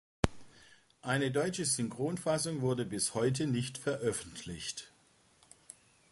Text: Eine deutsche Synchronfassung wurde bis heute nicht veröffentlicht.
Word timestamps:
Eine 1.03 1.29
deutsche 1.29 1.63
Synchronfassung 1.63 2.61
wurde 2.61 2.85
bis 2.85 3.13
heute 3.13 3.45
nicht 3.45 3.77
veröffentlicht. 3.77 4.91